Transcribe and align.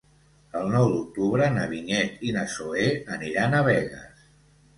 El 0.61 0.69
nou 0.75 0.87
d'octubre 0.93 1.49
na 1.57 1.65
Vinyet 1.73 2.25
i 2.29 2.33
na 2.39 2.47
Zoè 2.55 2.87
aniran 3.19 3.55
a 3.61 3.61
Begues. 3.71 4.27